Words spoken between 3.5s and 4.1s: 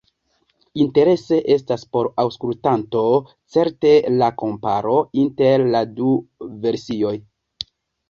certe